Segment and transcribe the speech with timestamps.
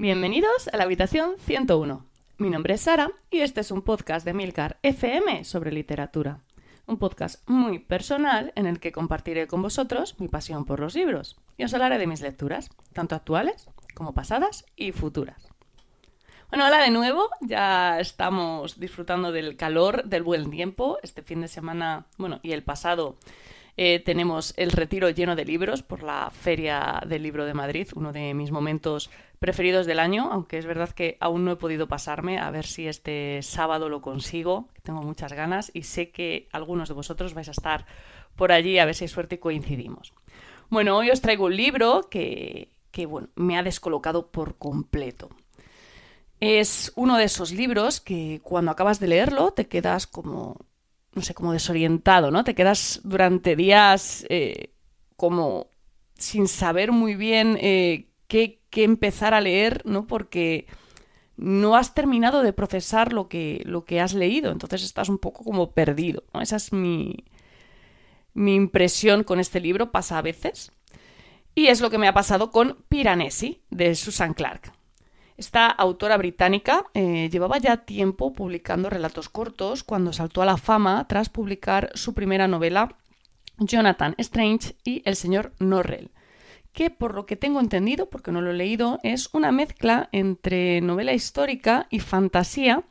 [0.00, 2.06] Bienvenidos a la habitación 101.
[2.36, 6.38] Mi nombre es Sara y este es un podcast de Milcar FM sobre literatura.
[6.86, 11.36] Un podcast muy personal en el que compartiré con vosotros mi pasión por los libros
[11.56, 13.66] y os hablaré de mis lecturas, tanto actuales
[13.96, 15.48] como pasadas y futuras.
[16.48, 20.98] Bueno, hola de nuevo, ya estamos disfrutando del calor, del buen tiempo.
[21.02, 23.16] Este fin de semana, bueno, y el pasado
[23.80, 28.12] eh, tenemos el retiro lleno de libros por la Feria del Libro de Madrid, uno
[28.12, 32.40] de mis momentos preferidos del año, aunque es verdad que aún no he podido pasarme,
[32.40, 36.96] a ver si este sábado lo consigo, tengo muchas ganas y sé que algunos de
[36.96, 37.86] vosotros vais a estar
[38.34, 40.12] por allí a ver si hay suerte y coincidimos.
[40.70, 45.30] Bueno, hoy os traigo un libro que, que bueno, me ha descolocado por completo.
[46.40, 50.66] Es uno de esos libros que cuando acabas de leerlo te quedas como
[51.18, 52.44] no sé, como desorientado, ¿no?
[52.44, 54.70] Te quedas durante días eh,
[55.16, 55.68] como
[56.14, 60.06] sin saber muy bien eh, qué, empezar a leer, ¿no?
[60.06, 60.66] Porque
[61.36, 65.44] no has terminado de procesar lo que, lo que has leído, entonces estás un poco
[65.44, 66.40] como perdido, ¿no?
[66.40, 67.24] Esa es mi,
[68.34, 70.70] mi impresión con este libro, pasa a veces.
[71.54, 74.72] Y es lo que me ha pasado con Piranesi, de Susan Clark.
[75.38, 81.06] Esta autora británica eh, llevaba ya tiempo publicando relatos cortos cuando saltó a la fama
[81.06, 82.96] tras publicar su primera novela,
[83.56, 86.10] Jonathan Strange y El señor Norrell,
[86.72, 90.80] que por lo que tengo entendido, porque no lo he leído, es una mezcla entre
[90.80, 92.82] novela histórica y fantasía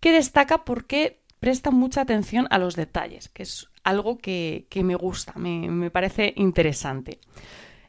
[0.00, 5.34] que destaca porque presta mucha atención a los detalles, que es algo que, me gusta,
[5.36, 7.18] me, me parece interesante.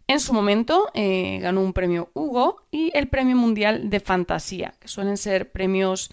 [0.07, 4.87] En su momento eh, ganó un premio Hugo y el Premio Mundial de Fantasía, que
[4.87, 6.11] suelen ser premios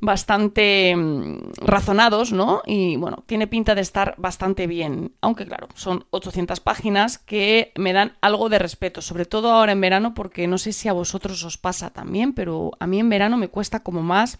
[0.00, 2.62] bastante mm, razonados, ¿no?
[2.66, 7.92] Y bueno, tiene pinta de estar bastante bien, aunque claro, son 800 páginas que me
[7.92, 11.42] dan algo de respeto, sobre todo ahora en verano, porque no sé si a vosotros
[11.44, 14.38] os pasa también, pero a mí en verano me cuesta como más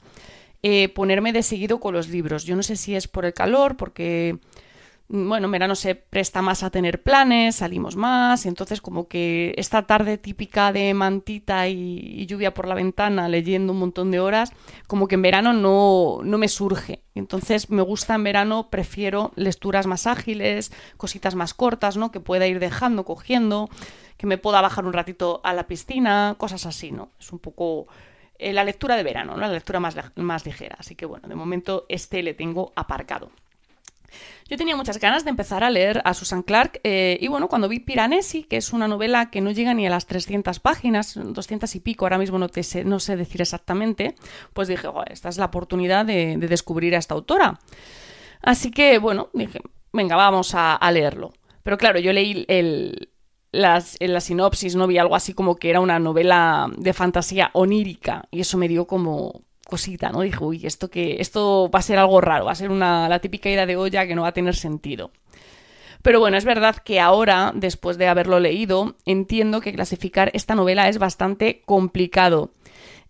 [0.62, 2.44] eh, ponerme de seguido con los libros.
[2.44, 4.38] Yo no sé si es por el calor, porque
[5.09, 9.54] bueno, en verano se presta más a tener planes, salimos más, y entonces como que
[9.59, 14.53] esta tarde típica de mantita y, lluvia por la ventana leyendo un montón de horas,
[14.87, 17.03] como que en verano no, no me surge.
[17.15, 22.10] Entonces me gusta en verano, prefiero lecturas más ágiles, cositas más cortas, ¿no?
[22.10, 23.69] Que pueda ir dejando, cogiendo,
[24.16, 27.10] que me pueda bajar un ratito a la piscina, cosas así, ¿no?
[27.21, 27.86] Es un poco
[28.38, 29.41] eh, la lectura de verano, ¿no?
[29.41, 30.76] La lectura más, más ligera.
[30.78, 33.31] Así que bueno, de momento este le tengo aparcado.
[34.48, 37.69] Yo tenía muchas ganas de empezar a leer a Susan Clark eh, y bueno, cuando
[37.69, 41.75] vi Piranesi, que es una novela que no llega ni a las 300 páginas, 200
[41.75, 44.14] y pico, ahora mismo no, te sé, no sé decir exactamente,
[44.53, 47.58] pues dije, esta es la oportunidad de, descubrir a esta autora.
[48.42, 49.60] Así que bueno, dije,
[49.92, 51.32] venga, vamos a, leerlo.
[51.62, 53.08] Pero claro, yo leí el,
[53.50, 57.50] las, en la sinopsis, no vi algo así como que era una novela de fantasía
[57.54, 60.20] onírica y eso me dio como, cosita, ¿no?
[60.20, 63.19] Dije, uy, esto que esto va a ser algo raro, va a ser una, la
[63.19, 65.10] típica ida de olla que no va a tener sentido.
[66.02, 70.88] Pero bueno, es verdad que ahora, después de haberlo leído, entiendo que clasificar esta novela
[70.88, 72.53] es bastante complicado.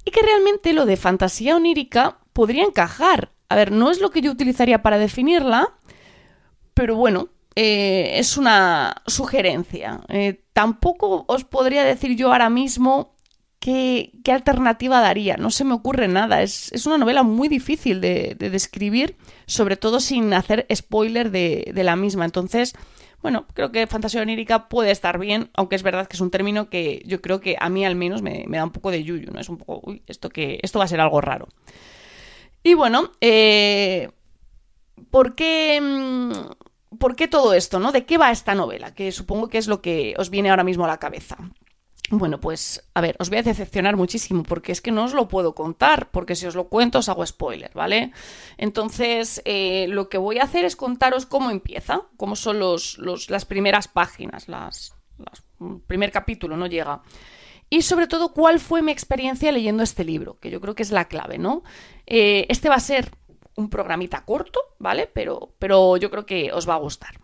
[0.05, 3.31] Y que realmente lo de fantasía onírica podría encajar.
[3.49, 5.75] A ver, no es lo que yo utilizaría para definirla,
[6.73, 10.01] pero bueno, eh, es una sugerencia.
[10.09, 13.14] Eh, tampoco os podría decir yo ahora mismo
[13.65, 15.37] ¿qué, alternativa daría?
[15.39, 16.43] No se me ocurre nada.
[16.43, 19.17] Es, una novela muy difícil de, describir,
[19.47, 22.27] sobre todo sin hacer spoiler de, la misma.
[22.27, 22.75] Entonces,
[23.23, 26.69] bueno, creo que fantasía onírica puede estar bien, aunque es verdad que es un término
[26.69, 29.41] que yo creo que a mí al menos me, da un poco de yuyu, ¿no?
[29.41, 31.49] Es un poco, uy, esto, que, esto va a ser algo raro.
[32.63, 34.11] Y bueno, eh,
[35.11, 35.81] ¿por qué...
[35.81, 36.33] Mm,
[36.97, 37.91] ¿Por qué todo esto, no?
[37.91, 38.95] ¿De qué va esta novela?
[38.95, 41.37] Que supongo que es lo que os viene ahora mismo a la cabeza.
[42.11, 45.27] Bueno, pues a ver, os voy a decepcionar muchísimo porque es que no os lo
[45.27, 48.13] puedo contar, porque si os lo cuento os hago spoiler, ¿vale?
[48.59, 53.45] Entonces, eh, lo que voy a hacer es contaros cómo empieza, cómo son los, las
[53.47, 54.95] primeras páginas, las,
[55.61, 57.01] el primer capítulo, no llega.
[57.71, 60.91] Y sobre todo, cuál fue mi experiencia leyendo este libro, que yo creo que es
[60.91, 61.63] la clave, ¿no?
[62.07, 63.13] Eh, este va a ser
[63.57, 65.11] un programita corto, ¿vale?
[65.13, 67.19] Pero, pero yo creo que os va a gustar.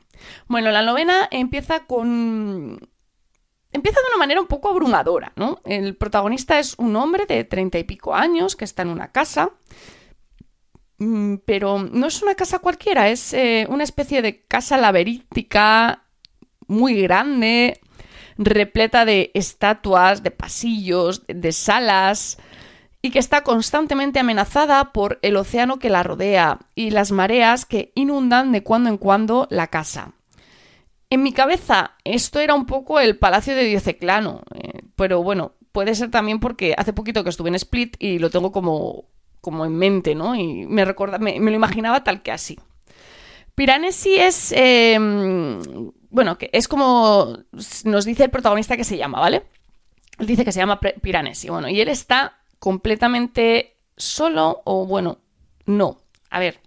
[0.48, 2.88] Bueno, la novena empieza con
[3.72, 5.60] empieza de una manera un poco abrumadora, ¿no?
[5.64, 9.50] El protagonista es un hombre de treinta y pico años que está en una casa,
[10.98, 16.04] mm, pero no es una casa cualquiera, es eh, una especie de casa laberíntica
[16.66, 17.80] muy grande,
[18.38, 22.38] repleta de estatuas, de pasillos, de salas,
[23.02, 27.92] y que está constantemente amenazada por el océano que la rodea y las mareas que
[27.94, 30.12] inundan de cuando en cuando la casa.
[31.10, 35.94] En mi cabeza esto era un poco el palacio de Dioceclano, eh, pero bueno, puede
[35.96, 39.06] ser también porque hace poquito que estuve en Split y lo tengo como,
[39.40, 40.36] como en mente, ¿no?
[40.36, 42.58] Y me, recuerda, me, lo imaginaba tal que así.
[43.56, 45.60] Piranesi es, em,
[46.10, 47.38] bueno, que es como
[47.84, 49.42] nos dice el protagonista que se llama, ¿vale?
[50.18, 55.18] Dice que se llama Piranesi, bueno, y él está completamente solo o, bueno,
[55.66, 55.98] no.
[56.30, 56.60] A ver,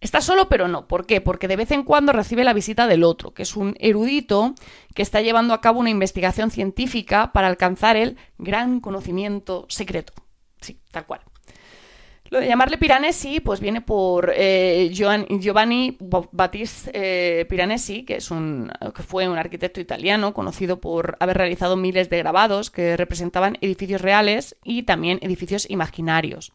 [0.00, 0.86] Está solo, pero no.
[0.86, 1.20] ¿Por qué?
[1.20, 4.54] Porque de vez en cuando recibe la visita del otro, que es un erudito
[4.94, 10.12] que está llevando a cabo una investigación científica para alcanzar el gran conocimiento secreto.
[10.60, 11.22] Sí, tal cual.
[12.30, 19.38] Lo de llamarle Piranesi, pues viene por eh, Giovanni Battista eh, Piranesi, que, fue un
[19.38, 25.18] arquitecto italiano conocido por haber realizado miles de grabados que representaban edificios reales y también
[25.22, 26.52] edificios imaginarios.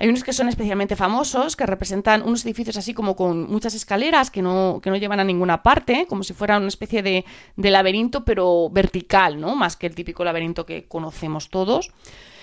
[0.00, 4.30] Hay unos que son especialmente famosos, que representan unos edificios así como con muchas escaleras
[4.30, 7.26] que no, que no llevan a ninguna parte, como si fuera una especie de,
[7.56, 9.54] laberinto, pero vertical, ¿no?
[9.54, 11.90] Más que el típico laberinto que conocemos todos.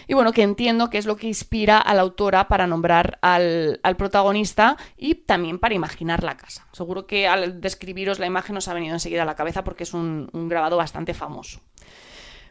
[0.07, 3.79] Y bueno, que entiendo que es lo que inspira a la autora para nombrar al,
[3.97, 6.67] protagonista y también para imaginar la casa.
[6.73, 9.95] Seguro que al describiros la imagen os ha venido enseguida a la cabeza porque es
[9.95, 11.59] un, un grabado bastante famoso.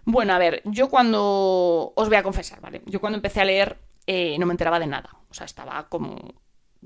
[0.04, 1.92] Bueno, a ver, yo cuando.
[1.94, 2.82] Os voy a confesar, ¿vale?
[2.86, 5.10] Yo cuando empecé a leer eh, no me enteraba de nada.
[5.30, 6.16] O sea, estaba como...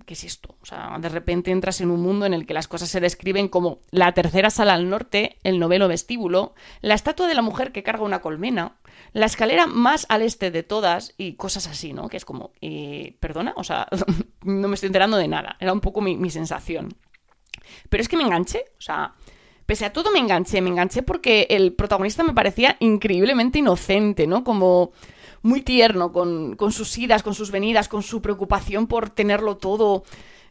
[0.07, 0.57] ¿Qué es esto?
[0.63, 3.49] O sea, de repente entras en un mundo en el que las cosas se describen
[3.49, 7.83] como la tercera sala al norte, el noveno vestíbulo, la estatua de la mujer que
[7.83, 8.77] carga una colmena,
[9.13, 12.09] la escalera más al este de todas y cosas así, ¿no?
[12.09, 13.89] Que es como, eh, perdona, o sea,
[14.43, 15.57] no me estoy enterando de nada.
[15.61, 16.95] Era un poco mi, mi sensación.
[17.89, 19.15] Pero es que me enganché, o sea,
[19.67, 24.45] pese a todo me enganché, me enganché porque el protagonista me parecía increíblemente inocente, ¿no?
[24.45, 24.93] Como
[25.43, 30.05] muy tierno con, sus idas, con sus venidas, con su preocupación por tenerlo todo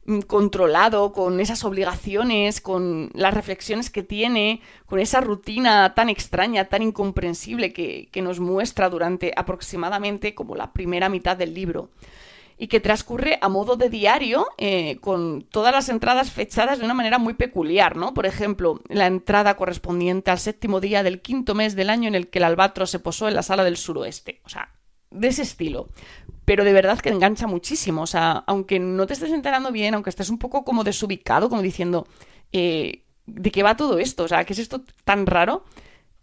[0.06, 6.66] mm, controlado, con esas obligaciones, con las reflexiones que tiene, con esa rutina tan extraña,
[6.66, 11.90] tan incomprensible que, nos muestra durante aproximadamente como la primera mitad del libro
[12.62, 16.94] y que transcurre a modo de diario eh, con todas las entradas fechadas de una
[16.94, 18.14] manera muy peculiar, ¿no?
[18.14, 22.28] Por ejemplo, la entrada correspondiente al séptimo día del quinto mes del año en el
[22.28, 24.42] que el albatro se posó en la sala del suroeste.
[24.44, 24.74] O sea,
[25.12, 25.90] de ese estilo.
[26.46, 28.02] Pero de verdad que engancha muchísimo.
[28.02, 31.62] O sea, aunque no te estés enterando bien, aunque estés un poco como desubicado, como
[31.62, 32.08] diciendo,
[32.52, 34.24] eh, ¿de qué va todo esto?
[34.24, 35.64] O sea, ¿qué es esto tan raro?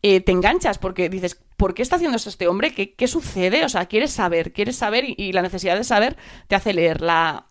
[0.03, 2.75] Eh, te enganchas porque dices, ¿por qué está haciendo esto este hombre?
[2.75, 3.65] ¿Qué, qué sucede?
[3.65, 6.17] O sea, quieres saber, quieres saber y, la necesidad de saber
[6.49, 7.01] te hace leer.
[7.01, 7.47] La,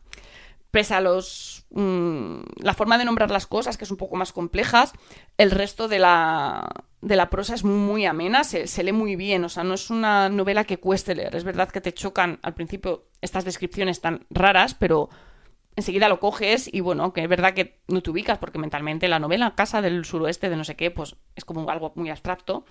[0.75, 4.33] pese a los, mm, la forma de nombrar las cosas, que es un poco más
[4.33, 4.91] complejas,
[5.37, 6.67] el resto de la,
[6.99, 10.27] de la prosa es muy amena, se, lee muy bien, o sea, no es una
[10.27, 11.33] novela que cueste leer.
[11.33, 15.07] Es verdad que te chocan al principio estas descripciones tan raras, pero
[15.77, 19.19] enseguida lo coges y bueno, que es verdad que no te ubicas porque mentalmente la
[19.19, 22.65] novela Casa del Suroeste de no sé qué, pues es como algo muy abstracto.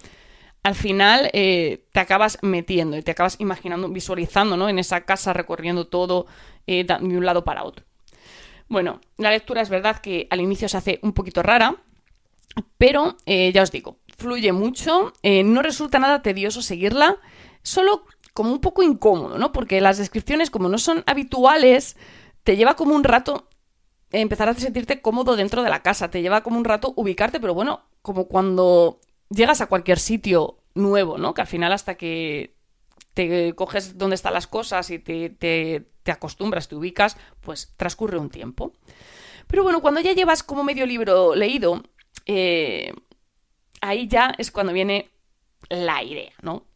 [0.62, 4.68] Al final eh, te acabas metiendo y te acabas imaginando, visualizando, ¿no?
[4.68, 6.26] En esa casa recorriendo todo
[6.66, 7.86] eh, de un lado para otro.
[8.68, 11.76] Bueno, la lectura es verdad que al inicio se hace un poquito rara,
[12.78, 17.18] pero eh, ya os digo, fluye mucho, eh, no resulta nada tedioso seguirla,
[17.62, 19.52] solo como un poco incómodo, ¿no?
[19.52, 21.96] Porque las descripciones, como no son habituales,
[22.42, 23.48] te lleva como un rato
[24.10, 27.54] empezar a sentirte cómodo dentro de la casa, te lleva como un rato ubicarte, pero
[27.54, 31.34] bueno, como cuando llegas a cualquier sitio nuevo, ¿no?
[31.34, 32.53] Que al final hasta que
[33.14, 38.30] te coges dónde están las cosas y te, te acostumbras, te ubicas, pues transcurre un
[38.30, 38.72] tiempo.
[39.46, 41.82] Pero bueno, cuando ya llevas como medio libro leído,
[42.26, 42.92] eh,
[43.80, 45.10] ahí ya es cuando viene
[45.68, 46.66] la idea, ¿no?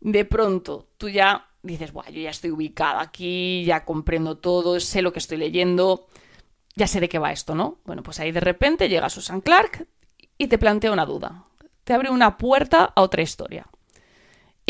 [0.00, 5.02] De pronto tú ya dices, Buah, yo ya estoy ubicada aquí, ya comprendo todo, sé
[5.02, 6.06] lo que estoy leyendo,
[6.74, 7.80] ya sé de qué va esto, ¿no?
[7.84, 9.86] Bueno, pues ahí de repente llega Susan Clark
[10.38, 11.44] y te plantea una duda.
[11.84, 13.66] Te abre una puerta a otra historia.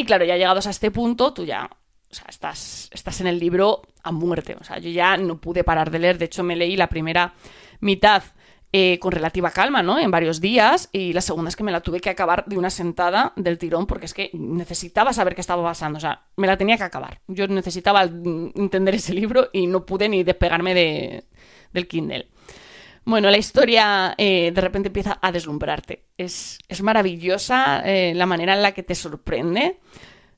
[0.01, 1.69] Y claro, ya llegados a este punto, tú ya
[2.11, 4.57] o estás, estás en el libro a muerte.
[4.59, 6.17] O sea, yo ya no pude parar de leer.
[6.17, 7.35] De hecho, me leí la primera
[7.81, 8.23] mitad
[8.73, 9.99] eh, con relativa calma, ¿no?
[9.99, 10.89] En varios días.
[10.91, 13.87] Y la segunda es que me la tuve que acabar de una sentada del tirón
[13.87, 15.99] porque es que necesitaba saber qué estaba pasando.
[15.99, 17.21] O sea, me la tenía que acabar.
[17.29, 21.25] Yo necesitaba entender ese libro y no pude ni despegarme de,
[21.75, 22.31] del Kindle.
[23.05, 26.05] Bueno, la historia eh, de repente empieza a deslumbrarte.
[26.17, 29.81] Es, es maravillosa eh, la manera en la que te sorprende.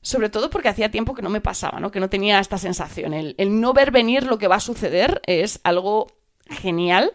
[0.01, 1.89] Sobre todo porque hacía tiempo que no me pasaba, ¿no?
[1.89, 3.13] Que no tenía esta sensación.
[3.13, 6.07] El, el no ver venir lo que va a suceder es algo
[6.49, 7.13] genial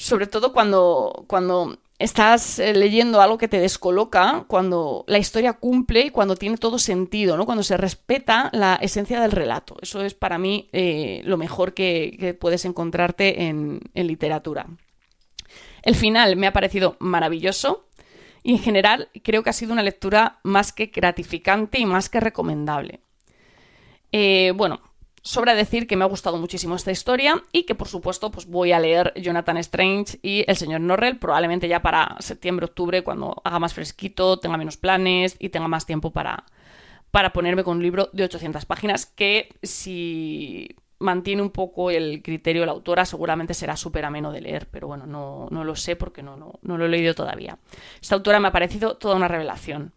[0.00, 6.06] sobre todo cuando, cuando estás eh, leyendo algo que te descoloca, cuando la historia cumple
[6.06, 7.44] y cuando tiene todo sentido, ¿no?
[7.44, 9.76] Cuando se respeta la esencia del relato.
[9.82, 14.66] Eso es para mí eh, lo mejor que, puedes encontrarte en, literatura.
[15.82, 17.86] El final me ha parecido maravilloso
[18.42, 22.20] y en general creo que ha sido una lectura más que gratificante y más que
[22.20, 23.00] recomendable.
[24.10, 24.80] Eh, bueno,
[25.22, 28.72] sobra decir que me ha gustado muchísimo esta historia y que por supuesto pues voy
[28.72, 33.74] a leer Jonathan Strange y El señor Norrell probablemente ya para septiembre-octubre cuando haga más
[33.74, 36.44] fresquito, tenga menos planes y tenga más tiempo para,
[37.10, 42.62] para ponerme con un libro de 800 páginas que si mantiene un poco el criterio
[42.62, 46.22] de la autora, seguramente será súper ameno de leer, pero bueno, no, lo sé porque
[46.22, 47.58] no, no, lo he leído todavía.
[48.00, 49.92] Esta autora me ha parecido toda una revelación.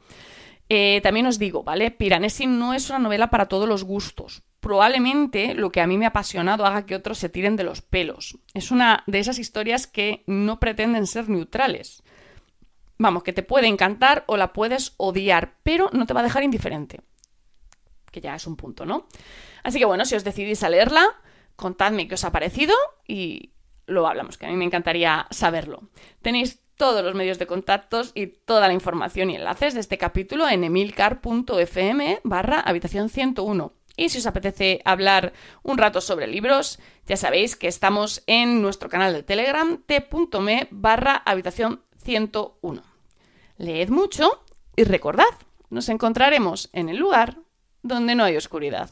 [0.70, 1.92] Eh, también os digo, ¿vale?
[1.92, 4.44] Piranesi no es una novela para todos los gustos.
[4.64, 7.82] Probablemente lo que a mí me ha apasionado haga que otros se tiren de los
[7.82, 8.38] pelos.
[8.54, 12.02] Es una de esas historias que no pretenden ser neutrales.
[12.98, 16.44] Vamos, que te puede encantar o la puedes odiar, pero no te va a dejar
[16.44, 17.02] indiferente.
[18.10, 19.10] Que ya es un punto, ¿no?
[19.64, 21.10] Así que bueno, si os decidís a leerla,
[21.58, 22.74] contadme qué os ha parecido
[23.06, 23.52] y
[23.86, 25.90] lo hablamos, que a mí me encantaría saberlo.
[26.22, 30.48] Tenéis todos los medios de contactos y toda la información y enlaces de este capítulo
[30.48, 33.74] en emilcar.fm barra habitación 101.
[33.96, 38.90] Y si os apetece hablar un rato sobre libros, ya sabéis que estamos en nuestro
[38.90, 42.82] canal de Telegram t.me barra habitación 101.
[43.58, 44.44] Leed mucho
[44.76, 45.26] y recordad,
[45.70, 47.38] nos encontraremos en el lugar
[47.84, 48.90] donde no hay oscuridad.